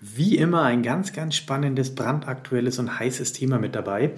[0.00, 4.12] wie immer ein ganz, ganz spannendes, brandaktuelles und heißes Thema mit dabei.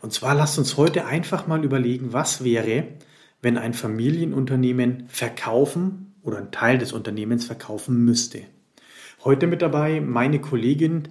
[0.00, 2.84] Und zwar lasst uns heute einfach mal überlegen, was wäre,
[3.40, 8.42] wenn ein Familienunternehmen verkaufen oder ein Teil des Unternehmens verkaufen müsste.
[9.24, 11.08] Heute mit dabei meine Kollegin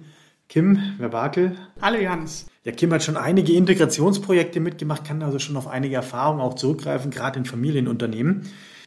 [0.48, 1.56] Kim Verbakel.
[1.80, 2.46] Hallo Johannes.
[2.64, 7.10] Ja, Kim hat schon einige Integrationsprojekte mitgemacht, kann also schon auf einige Erfahrungen auch zurückgreifen,
[7.10, 8.42] gerade in Familienunternehmen.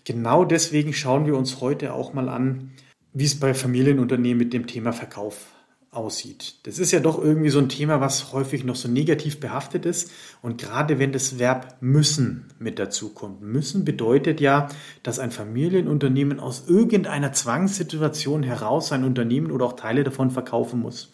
[0.05, 2.71] Genau deswegen schauen wir uns heute auch mal an,
[3.15, 5.47] wie es bei Familienunternehmen mit dem Thema Verkauf
[5.89, 6.55] aussieht.
[6.63, 10.11] Das ist ja doch irgendwie so ein Thema, was häufig noch so negativ behaftet ist.
[10.41, 13.41] Und gerade wenn das Verb müssen mit dazu kommt.
[13.41, 14.67] Müssen bedeutet ja,
[15.01, 21.13] dass ein Familienunternehmen aus irgendeiner Zwangssituation heraus sein Unternehmen oder auch Teile davon verkaufen muss.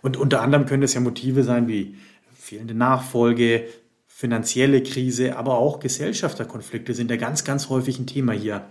[0.00, 1.96] Und unter anderem können es ja Motive sein wie
[2.34, 3.66] fehlende Nachfolge,
[4.06, 8.64] finanzielle Krise, aber auch Gesellschafterkonflikte sind ja ganz, ganz häufig ein Thema hier.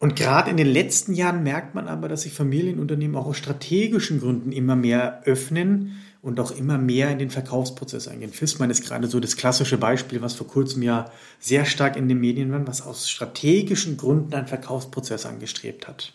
[0.00, 4.18] Und gerade in den letzten Jahren merkt man aber, dass sich Familienunternehmen auch aus strategischen
[4.18, 8.32] Gründen immer mehr öffnen und auch immer mehr in den Verkaufsprozess eingehen.
[8.32, 12.18] Fissmann ist gerade so das klassische Beispiel, was vor kurzem ja sehr stark in den
[12.18, 16.14] Medien war, was aus strategischen Gründen einen Verkaufsprozess angestrebt hat.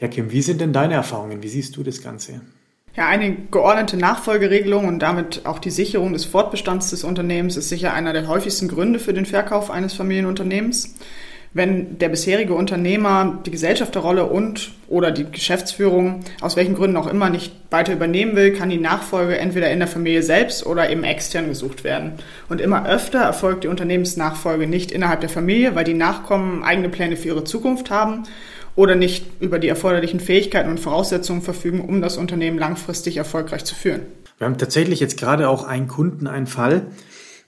[0.00, 1.40] Ja, Kim, wie sind denn deine Erfahrungen?
[1.40, 2.40] Wie siehst du das Ganze?
[2.96, 7.94] Ja, eine geordnete Nachfolgeregelung und damit auch die Sicherung des Fortbestands des Unternehmens ist sicher
[7.94, 10.96] einer der häufigsten Gründe für den Verkauf eines Familienunternehmens
[11.54, 17.30] wenn der bisherige Unternehmer die Gesellschafterrolle und oder die Geschäftsführung aus welchen Gründen auch immer
[17.30, 21.48] nicht weiter übernehmen will, kann die Nachfolge entweder in der Familie selbst oder eben extern
[21.48, 22.14] gesucht werden.
[22.48, 27.16] Und immer öfter erfolgt die Unternehmensnachfolge nicht innerhalb der Familie, weil die Nachkommen eigene Pläne
[27.16, 28.24] für ihre Zukunft haben
[28.74, 33.76] oder nicht über die erforderlichen Fähigkeiten und Voraussetzungen verfügen, um das Unternehmen langfristig erfolgreich zu
[33.76, 34.02] führen.
[34.38, 36.86] Wir haben tatsächlich jetzt gerade auch einen Kunden, einen Fall.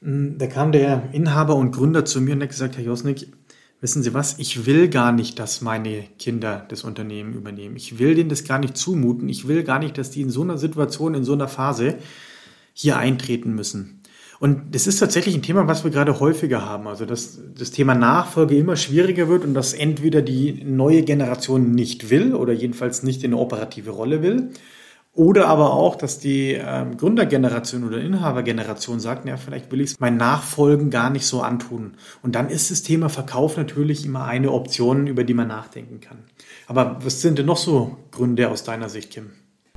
[0.00, 3.27] Da kam der Inhaber und Gründer zu mir und hat gesagt, Herr Josnik,
[3.81, 7.76] wissen Sie was, ich will gar nicht, dass meine Kinder das Unternehmen übernehmen.
[7.76, 9.28] Ich will denen das gar nicht zumuten.
[9.28, 11.97] Ich will gar nicht, dass die in so einer Situation, in so einer Phase
[12.72, 14.00] hier eintreten müssen.
[14.38, 16.87] Und das ist tatsächlich ein Thema, was wir gerade häufiger haben.
[16.88, 22.10] Also, dass das Thema Nachfolge immer schwieriger wird und dass entweder die neue Generation nicht
[22.10, 24.50] will oder jedenfalls nicht in eine operative Rolle will
[25.16, 30.00] oder aber auch, dass die ähm, Gründergeneration oder Inhabergeneration sagt, ja, vielleicht will ich es
[30.00, 31.94] meinen Nachfolgen gar nicht so antun.
[32.22, 36.19] Und dann ist das Thema Verkauf natürlich immer eine Option, über die man nachdenken kann.
[36.66, 39.31] Aber was sind denn noch so Gründe aus deiner Sicht, Kim?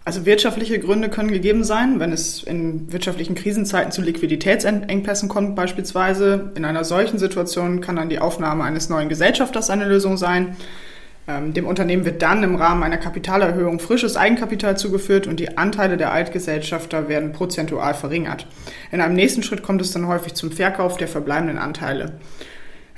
[0.03, 6.51] Also wirtschaftliche Gründe können gegeben sein, wenn es in wirtschaftlichen Krisenzeiten zu Liquiditätsengpässen kommt beispielsweise.
[6.55, 10.57] In einer solchen Situation kann dann die Aufnahme eines neuen Gesellschafters eine Lösung sein.
[11.28, 15.97] Ähm, dem Unternehmen wird dann im Rahmen einer Kapitalerhöhung frisches Eigenkapital zugeführt und die Anteile
[15.97, 18.47] der Altgesellschafter werden prozentual verringert.
[18.91, 22.13] In einem nächsten Schritt kommt es dann häufig zum Verkauf der verbleibenden Anteile.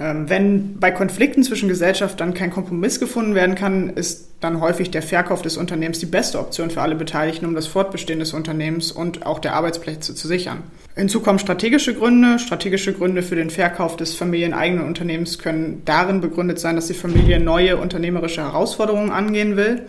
[0.02, 5.04] Ähm, wenn bei Konflikten zwischen Gesellschaftern kein Kompromiss gefunden werden kann, ist dann häufig der
[5.04, 9.28] Verkauf des Unternehmens die beste Option für alle Beteiligten, um das Fortbestehen des Unternehmens und
[9.28, 10.64] auch der Arbeitsplätze zu sichern.
[10.96, 12.40] Hinzu kommen strategische Gründe.
[12.40, 17.40] Strategische Gründe für den Verkauf des familieneigenen Unternehmens können darin begründet sein, dass die Familie
[17.40, 19.84] neue unternehmerische Herausforderungen angehen will.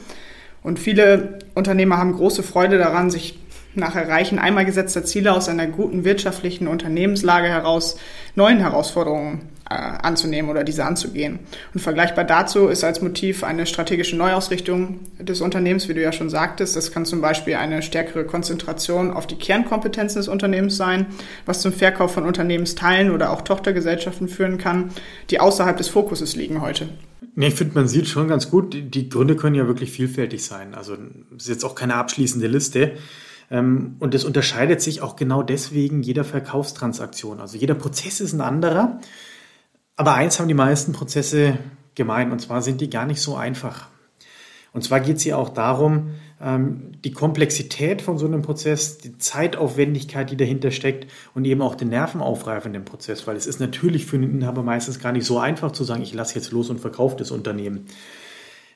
[0.62, 3.38] Und viele Unternehmer haben große Freude daran, sich
[3.74, 7.96] nach Erreichen einmal gesetzter Ziele aus einer guten wirtschaftlichen Unternehmenslage heraus
[8.34, 11.41] neuen Herausforderungen anzunehmen oder diese anzugehen.
[11.75, 16.31] Und vergleichbar dazu ist als Motiv eine strategische Neuausrichtung des Unternehmens, wie du ja schon
[16.31, 16.77] sagtest.
[16.77, 21.06] Das kann zum Beispiel eine stärkere Konzentration auf die Kernkompetenzen des Unternehmens sein,
[21.47, 24.91] was zum Verkauf von Unternehmensteilen oder auch Tochtergesellschaften führen kann,
[25.31, 26.89] die außerhalb des Fokuses liegen heute.
[27.34, 30.75] Nee, ich finde, man sieht schon ganz gut, die Gründe können ja wirklich vielfältig sein.
[30.75, 30.97] Also
[31.36, 32.92] ist jetzt auch keine abschließende Liste.
[33.51, 37.41] Ähm, und es unterscheidet sich auch genau deswegen jeder Verkaufstransaktion.
[37.41, 38.98] Also jeder Prozess ist ein anderer.
[39.97, 41.59] Aber eins haben die meisten Prozesse
[41.94, 43.89] gemein, und zwar sind die gar nicht so einfach.
[44.72, 49.18] Und zwar geht es hier auch darum, ähm, die Komplexität von so einem Prozess, die
[49.18, 54.16] Zeitaufwendigkeit, die dahinter steckt und eben auch den nervenaufreifenden Prozess, weil es ist natürlich für
[54.16, 57.16] einen Inhaber meistens gar nicht so einfach zu sagen, ich lasse jetzt los und verkaufe
[57.16, 57.86] das Unternehmen.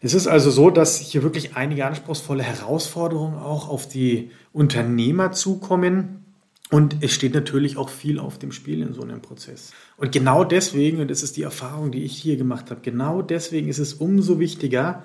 [0.02, 6.25] Es ist also so, dass hier wirklich einige anspruchsvolle Herausforderungen auch auf die Unternehmer zukommen.
[6.70, 9.72] Und es steht natürlich auch viel auf dem Spiel in so einem Prozess.
[9.96, 13.68] Und genau deswegen, und das ist die Erfahrung, die ich hier gemacht habe, genau deswegen
[13.68, 15.04] ist es umso wichtiger,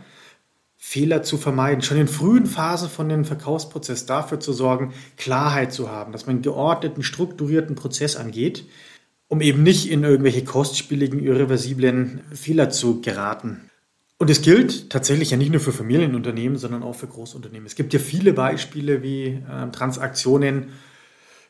[0.84, 5.92] Fehler zu vermeiden, schon in frühen Phasen von dem Verkaufsprozess dafür zu sorgen, Klarheit zu
[5.92, 8.66] haben, dass man einen geordneten, strukturierten Prozess angeht,
[9.28, 13.70] um eben nicht in irgendwelche kostspieligen, irreversiblen Fehler zu geraten.
[14.18, 17.68] Und es gilt tatsächlich ja nicht nur für Familienunternehmen, sondern auch für Großunternehmen.
[17.68, 20.70] Es gibt ja viele Beispiele, wie äh, Transaktionen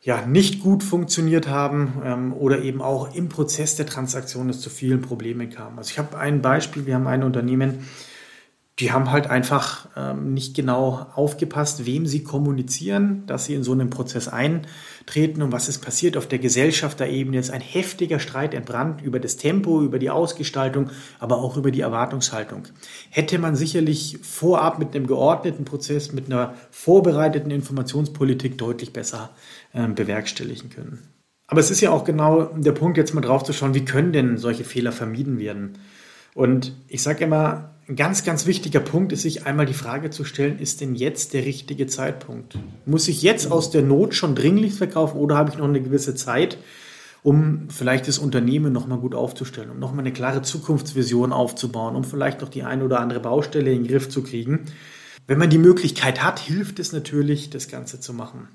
[0.01, 4.69] ja nicht gut funktioniert haben ähm, oder eben auch im Prozess der Transaktion es zu
[4.69, 5.77] vielen Problemen kam.
[5.77, 7.87] Also ich habe ein Beispiel, wir haben ein Unternehmen,
[8.81, 13.73] die haben halt einfach ähm, nicht genau aufgepasst, wem sie kommunizieren, dass sie in so
[13.73, 16.17] einen Prozess eintreten und was ist passiert.
[16.17, 20.89] Auf der Gesellschafterebene ist ein heftiger Streit entbrannt über das Tempo, über die Ausgestaltung,
[21.19, 22.63] aber auch über die Erwartungshaltung.
[23.11, 29.29] Hätte man sicherlich vorab mit einem geordneten Prozess, mit einer vorbereiteten Informationspolitik deutlich besser
[29.75, 31.07] ähm, bewerkstelligen können.
[31.45, 34.11] Aber es ist ja auch genau der Punkt, jetzt mal drauf zu schauen, wie können
[34.11, 35.77] denn solche Fehler vermieden werden?
[36.33, 40.23] Und ich sage immer, ein ganz, ganz wichtiger Punkt ist, sich einmal die Frage zu
[40.23, 42.57] stellen, ist denn jetzt der richtige Zeitpunkt?
[42.85, 46.15] Muss ich jetzt aus der Not schon dringlich verkaufen oder habe ich noch eine gewisse
[46.15, 46.57] Zeit,
[47.23, 52.41] um vielleicht das Unternehmen nochmal gut aufzustellen, um nochmal eine klare Zukunftsvision aufzubauen, um vielleicht
[52.41, 54.65] noch die eine oder andere Baustelle in den Griff zu kriegen?
[55.27, 58.47] Wenn man die Möglichkeit hat, hilft es natürlich, das Ganze zu machen.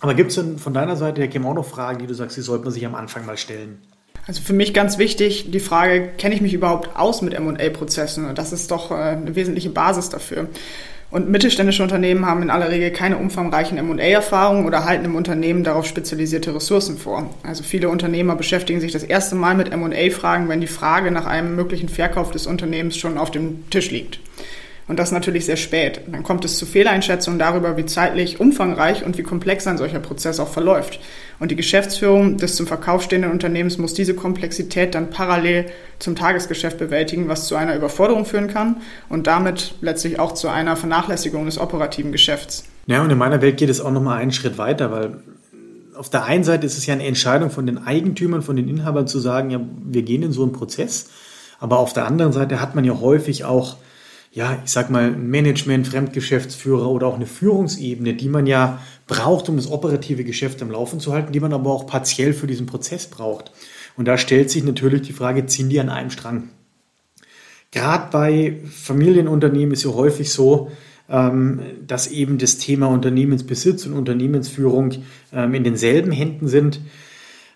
[0.00, 2.36] Aber gibt es denn von deiner Seite, Herr Kim, auch noch Fragen, die du sagst,
[2.36, 3.78] die sollte man sich am Anfang mal stellen?
[4.26, 8.28] Also für mich ganz wichtig die Frage, kenne ich mich überhaupt aus mit M&A-Prozessen?
[8.28, 10.48] Und das ist doch äh, eine wesentliche Basis dafür.
[11.08, 15.86] Und mittelständische Unternehmen haben in aller Regel keine umfangreichen M&A-Erfahrungen oder halten im Unternehmen darauf
[15.86, 17.32] spezialisierte Ressourcen vor.
[17.44, 21.54] Also viele Unternehmer beschäftigen sich das erste Mal mit M&A-Fragen, wenn die Frage nach einem
[21.54, 24.18] möglichen Verkauf des Unternehmens schon auf dem Tisch liegt.
[24.88, 26.02] Und das natürlich sehr spät.
[26.06, 30.38] Dann kommt es zu Fehleinschätzungen darüber, wie zeitlich umfangreich und wie komplex ein solcher Prozess
[30.38, 31.00] auch verläuft.
[31.40, 35.66] Und die Geschäftsführung des zum Verkauf stehenden Unternehmens muss diese Komplexität dann parallel
[35.98, 38.76] zum Tagesgeschäft bewältigen, was zu einer Überforderung führen kann
[39.08, 42.64] und damit letztlich auch zu einer Vernachlässigung des operativen Geschäfts.
[42.86, 45.16] Ja, und in meiner Welt geht es auch nochmal einen Schritt weiter, weil
[45.96, 49.08] auf der einen Seite ist es ja eine Entscheidung von den Eigentümern, von den Inhabern
[49.08, 51.10] zu sagen, ja, wir gehen in so einen Prozess.
[51.58, 53.76] Aber auf der anderen Seite hat man ja häufig auch
[54.36, 59.56] ja, ich sag mal, Management, Fremdgeschäftsführer oder auch eine Führungsebene, die man ja braucht, um
[59.56, 63.06] das operative Geschäft am Laufen zu halten, die man aber auch partiell für diesen Prozess
[63.06, 63.50] braucht.
[63.96, 66.50] Und da stellt sich natürlich die Frage, ziehen die an einem Strang?
[67.70, 70.70] Gerade bei Familienunternehmen ist ja häufig so,
[71.08, 74.96] ähm, dass eben das Thema Unternehmensbesitz und Unternehmensführung
[75.32, 76.80] ähm, in denselben Händen sind.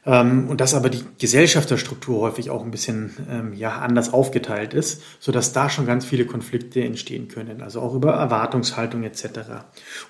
[0.07, 5.03] Ähm, und dass aber die Gesellschafterstruktur häufig auch ein bisschen ähm, ja, anders aufgeteilt ist,
[5.21, 9.25] sodass da schon ganz viele Konflikte entstehen können, also auch über Erwartungshaltung etc.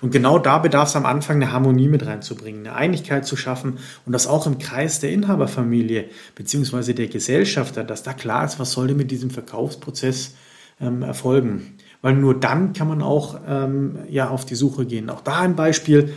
[0.01, 3.79] Und genau da bedarf es am Anfang eine Harmonie mit reinzubringen, eine Einigkeit zu schaffen
[4.05, 6.05] und das auch im Kreis der Inhaberfamilie
[6.35, 10.35] beziehungsweise der Gesellschafter, dass da klar ist, was soll denn mit diesem Verkaufsprozess
[10.79, 11.75] ähm, erfolgen.
[12.01, 15.09] Weil nur dann kann man auch ähm, ja, auf die Suche gehen.
[15.09, 16.13] Auch da ein Beispiel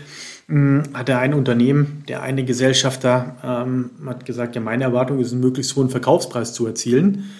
[0.49, 5.75] hatte ein Unternehmen, der eine Gesellschafter ähm, hat gesagt, ja, meine Erwartung ist, einen möglichst
[5.75, 7.31] hohen Verkaufspreis zu erzielen.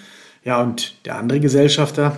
[0.43, 2.17] Ja, und der andere Gesellschafter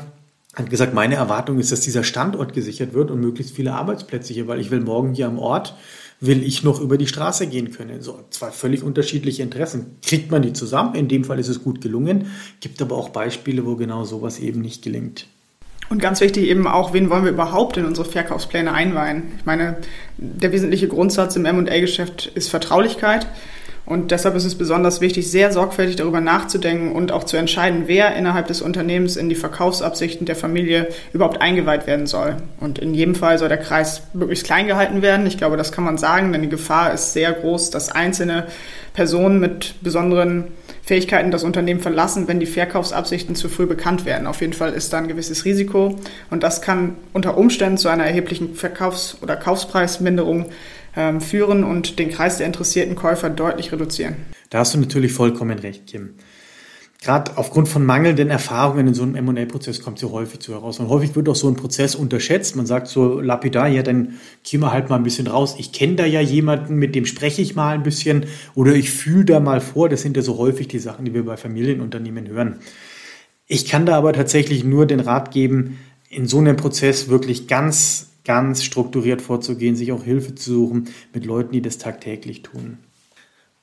[0.55, 4.47] hat gesagt, meine Erwartung ist, dass dieser Standort gesichert wird und möglichst viele Arbeitsplätze hier,
[4.47, 5.75] weil ich will morgen hier am Ort,
[6.19, 8.01] will ich noch über die Straße gehen können.
[8.01, 9.97] So zwei völlig unterschiedliche Interessen.
[10.01, 10.95] Kriegt man die zusammen?
[10.95, 12.27] In dem Fall ist es gut gelungen.
[12.59, 15.27] Gibt aber auch Beispiele, wo genau sowas eben nicht gelingt.
[15.89, 19.33] Und ganz wichtig eben auch, wen wollen wir überhaupt in unsere Verkaufspläne einweihen?
[19.39, 19.77] Ich meine,
[20.17, 23.27] der wesentliche Grundsatz im M&A-Geschäft ist Vertraulichkeit.
[23.87, 28.17] Und deshalb ist es besonders wichtig, sehr sorgfältig darüber nachzudenken und auch zu entscheiden, wer
[28.17, 32.35] innerhalb des Unternehmens in die Verkaufsabsichten der Familie überhaupt eingeweiht werden soll.
[32.59, 35.25] Und in jedem Fall soll der Kreis möglichst klein gehalten werden.
[35.25, 38.47] Ich glaube, das kann man sagen, denn die Gefahr ist sehr groß, dass einzelne
[38.97, 40.45] Personen mit besonderen
[40.81, 44.25] Fähigkeiten das Unternehmen verlassen, wenn die Verkaufsabsichten zu früh bekannt werden.
[44.25, 45.99] Auf jeden Fall ist da ein gewisses Risiko
[46.31, 50.47] und das kann unter Umständen zu einer erheblichen Verkaufs- oder Kaufspreisminderung
[50.95, 54.15] ähm, führen und den Kreis der interessierten Käufer deutlich reduzieren.
[54.49, 56.15] Da hast du natürlich vollkommen recht, Kim
[57.01, 60.79] gerade aufgrund von mangelnden Erfahrungen in so einem M&A-Prozess kommt ja häufig zu heraus.
[60.79, 62.55] Und häufig wird auch so ein Prozess unterschätzt.
[62.55, 65.55] Man sagt so lapidar, ja, dann gehen wir halt mal ein bisschen raus.
[65.59, 68.25] Ich kenne da ja jemanden, mit dem spreche ich mal ein bisschen
[68.55, 69.89] oder ich fühle da mal vor.
[69.89, 72.59] Das sind ja so häufig die Sachen, die wir bei Familienunternehmen hören.
[73.45, 75.77] Ich kann da aber tatsächlich nur den Rat geben,
[76.09, 81.25] in so einem Prozess wirklich ganz, ganz strukturiert vorzugehen, sich auch Hilfe zu suchen mit
[81.25, 82.79] Leuten, die das tagtäglich tun.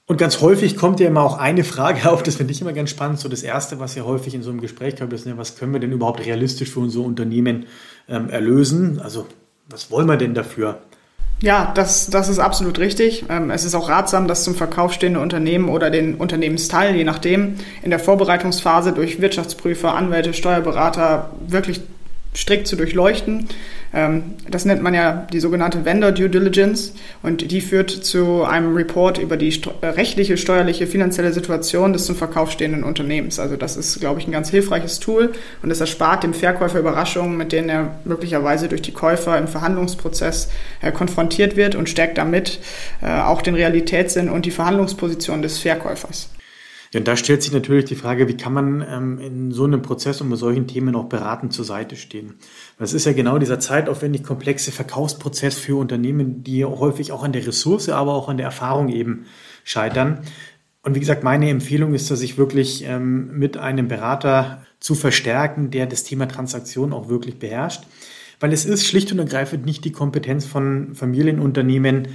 [0.07, 2.91] Und ganz häufig kommt ja immer auch eine Frage auf, das finde ich immer ganz
[2.91, 3.19] spannend.
[3.19, 5.73] So das Erste, was ja häufig in so einem Gespräch kommt, ist, ne, was können
[5.73, 7.67] wir denn überhaupt realistisch für unser Unternehmen
[8.09, 9.01] ähm, erlösen?
[9.03, 9.27] Also
[9.69, 10.81] was wollen wir denn dafür?
[11.41, 13.25] Ja, das, das ist absolut richtig.
[13.29, 17.57] Ähm, es ist auch ratsam, dass zum Verkauf stehende Unternehmen oder den Unternehmensteil, je nachdem,
[17.83, 21.81] in der Vorbereitungsphase durch Wirtschaftsprüfer, Anwälte, Steuerberater wirklich
[22.37, 23.49] strikt zu durchleuchten.
[23.93, 28.75] Ähm, das nennt man ja die sogenannte Vendor Due Diligence und die führt zu einem
[28.75, 29.49] Report über die
[29.81, 33.39] äh, rechtliche, steuerliche, finanzielle Situation des zum Verkauf stehenden Unternehmens.
[33.39, 37.37] Also das ist, glaube ich, ein ganz hilfreiches Tool und es erspart dem Verkäufer Überraschungen,
[37.37, 40.51] mit denen er möglicherweise durch die Käufer im Verhandlungsprozess
[40.83, 42.59] äh, konfrontiert wird und stärkt damit
[43.01, 46.29] äh, auch den Realitätssinn und die Verhandlungsposition des Verkäufers.
[46.95, 49.83] Ja, und da stellt sich natürlich die Frage, wie kann man ähm, in so einem
[49.83, 52.35] Prozess und bei solchen Themen auch beratend zur Seite stehen?
[52.79, 57.45] Es ist ja genau dieser zeitaufwendig komplexe Verkaufsprozess für Unternehmen, die häufig auch an der
[57.49, 59.27] Ressource, aber auch an der Erfahrung eben
[59.65, 60.21] scheitern.
[60.83, 65.73] Und wie gesagt, meine Empfehlung ist, dass sich wirklich ähm, mit einem Berater zu verstärken,
[65.73, 67.83] der das Thema Transaktion auch wirklich beherrscht.
[68.39, 72.07] Weil es ist schlicht und ergreifend nicht die Kompetenz von Familienunternehmen,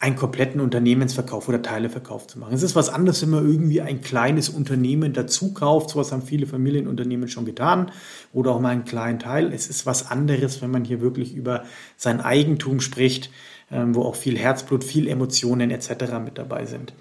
[0.00, 2.54] einen kompletten Unternehmensverkauf oder Teileverkauf zu machen.
[2.54, 5.90] Es ist was anderes, wenn man irgendwie ein kleines Unternehmen dazu kauft.
[5.90, 7.90] Sowas haben viele Familienunternehmen schon getan
[8.32, 9.52] oder auch mal einen kleinen Teil.
[9.52, 11.64] Es ist was anderes, wenn man hier wirklich über
[11.96, 13.30] sein Eigentum spricht,
[13.72, 15.90] ähm, wo auch viel Herzblut, viel Emotionen etc.
[16.24, 16.92] mit dabei sind.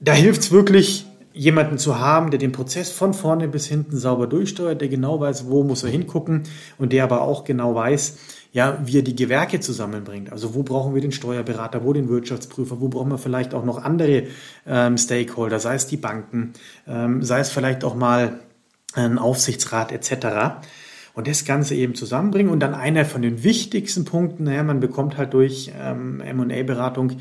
[0.00, 4.26] Da hilft es wirklich, jemanden zu haben, der den Prozess von vorne bis hinten sauber
[4.26, 6.42] durchsteuert, der genau weiß, wo muss er hingucken
[6.78, 8.18] und der aber auch genau weiß,
[8.52, 10.30] ja, wie er die Gewerke zusammenbringt.
[10.30, 13.82] Also wo brauchen wir den Steuerberater, wo den Wirtschaftsprüfer, wo brauchen wir vielleicht auch noch
[13.82, 14.24] andere
[14.66, 16.52] ähm, Stakeholder, sei es die Banken,
[16.86, 18.40] ähm, sei es vielleicht auch mal
[18.92, 20.60] ein Aufsichtsrat etc.
[21.14, 25.16] Und das Ganze eben zusammenbringen und dann einer von den wichtigsten Punkten, naja, man bekommt
[25.16, 27.18] halt durch ähm, M&A-Beratung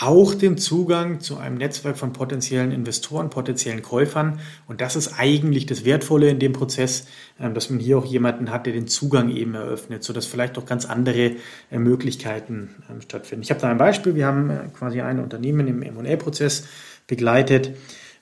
[0.00, 4.40] auch den Zugang zu einem Netzwerk von potenziellen Investoren, potenziellen Käufern.
[4.66, 7.06] Und das ist eigentlich das Wertvolle in dem Prozess,
[7.38, 10.64] ähm, dass man hier auch jemanden hat, der den Zugang eben eröffnet, sodass vielleicht auch
[10.64, 11.32] ganz andere
[11.70, 13.42] äh, Möglichkeiten ähm, stattfinden.
[13.42, 14.14] Ich habe da ein Beispiel.
[14.14, 16.66] Wir haben äh, quasi ein Unternehmen im M&A-Prozess
[17.06, 17.72] begleitet.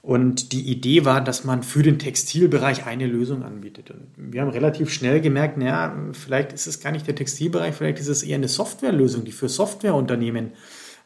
[0.02, 3.90] Und die Idee war, dass man für den Textilbereich eine Lösung anbietet.
[3.90, 8.00] Und wir haben relativ schnell gemerkt, naja, vielleicht ist es gar nicht der Textilbereich, vielleicht
[8.00, 10.56] ist es eher eine Softwarelösung, die für Softwareunternehmen äh,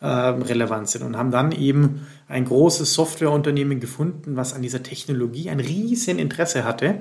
[0.09, 5.61] relevant sind und haben dann eben ein großes Softwareunternehmen gefunden, was an dieser Technologie ein
[5.61, 6.97] riesen Interesse hatte,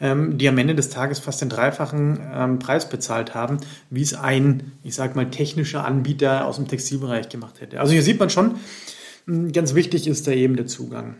[0.00, 3.58] ähm, die am Ende des Tages fast den dreifachen ähm, Preis bezahlt haben,
[3.90, 7.80] wie es ein, ich sag mal, technischer Anbieter aus dem Textilbereich gemacht hätte.
[7.80, 8.56] Also hier sieht man schon,
[9.52, 11.16] ganz wichtig ist da eben der Zugang.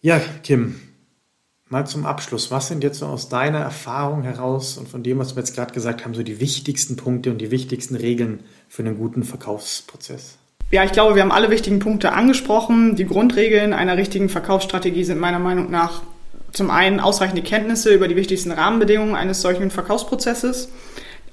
[0.00, 0.76] Ja, Kim,
[1.72, 2.50] mal zum Abschluss.
[2.50, 5.72] Was sind jetzt so aus deiner Erfahrung heraus und von dem, was wir jetzt gerade
[5.72, 8.40] gesagt haben, so die wichtigsten Punkte und die wichtigsten Regeln
[8.72, 10.38] für einen guten Verkaufsprozess?
[10.70, 12.96] Ja, ich glaube, wir haben alle wichtigen Punkte angesprochen.
[12.96, 16.00] Die Grundregeln einer richtigen Verkaufsstrategie sind meiner Meinung nach
[16.52, 20.70] zum einen ausreichende Kenntnisse über die wichtigsten Rahmenbedingungen eines solchen Verkaufsprozesses,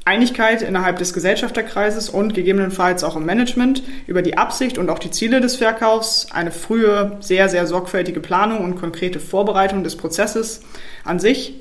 [0.03, 5.11] Einigkeit innerhalb des Gesellschafterkreises und gegebenenfalls auch im Management über die Absicht und auch die
[5.11, 10.59] Ziele des Verkaufs, eine frühe, sehr, sehr sorgfältige Planung und konkrete Vorbereitung des Prozesses
[11.05, 11.53] an sich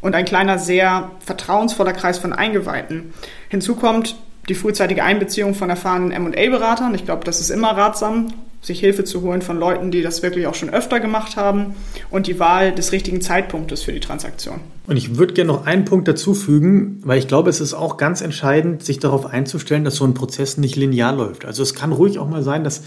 [0.00, 3.12] und ein kleiner, sehr vertrauensvoller Kreis von Eingeweihten.
[3.50, 4.16] Hinzu kommt
[4.48, 6.94] die frühzeitige Einbeziehung von erfahrenen M&A-Beratern.
[6.94, 10.46] Ich glaube, das ist immer ratsam, sich Hilfe zu holen von Leuten, die das wirklich
[10.46, 11.76] auch schon öfter gemacht haben
[12.10, 14.60] und die Wahl des richtigen Zeitpunktes für die Transaktion.
[14.86, 17.98] Und ich würde gerne noch einen Punkt dazu fügen, weil ich glaube, es ist auch
[17.98, 21.44] ganz entscheidend, sich darauf einzustellen, dass so ein Prozess nicht linear läuft.
[21.44, 22.82] Also es kann ruhig auch mal sein, dass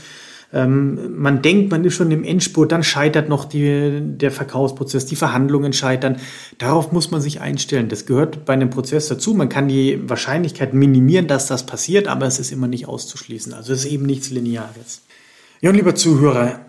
[0.53, 5.15] ähm, man denkt, man ist schon im Endspurt, dann scheitert noch die, der Verkaufsprozess, die
[5.15, 6.17] Verhandlungen scheitern.
[6.57, 7.87] Darauf muss man sich einstellen.
[7.89, 9.33] Das gehört bei einem Prozess dazu.
[9.33, 13.53] Man kann die Wahrscheinlichkeit minimieren, dass das passiert, aber es ist immer nicht auszuschließen.
[13.53, 15.01] Also es ist eben nichts Lineares.
[15.61, 16.59] Ja, und lieber Zuhörer,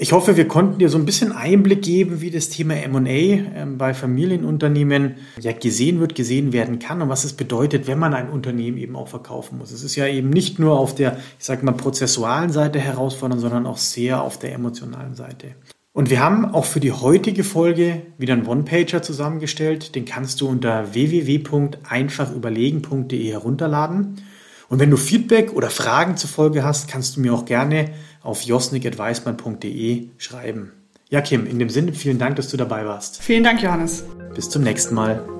[0.00, 3.78] ich hoffe, wir konnten dir so ein bisschen Einblick geben, wie das Thema M&A ähm,
[3.78, 8.30] bei Familienunternehmen ja gesehen wird, gesehen werden kann und was es bedeutet, wenn man ein
[8.30, 9.72] Unternehmen eben auch verkaufen muss.
[9.72, 13.66] Es ist ja eben nicht nur auf der, ich sag mal, prozessualen Seite herausfordernd, sondern
[13.66, 15.56] auch sehr auf der emotionalen Seite.
[15.92, 19.96] Und wir haben auch für die heutige Folge wieder einen One-Pager zusammengestellt.
[19.96, 24.22] Den kannst du unter www.einfachüberlegen.de herunterladen.
[24.68, 27.90] Und wenn du Feedback oder Fragen zur Folge hast, kannst du mir auch gerne
[28.22, 30.72] auf josnik.weismann.de schreiben.
[31.10, 33.22] Ja, Kim, in dem Sinne vielen Dank, dass du dabei warst.
[33.22, 34.04] Vielen Dank, Johannes.
[34.34, 35.37] Bis zum nächsten Mal.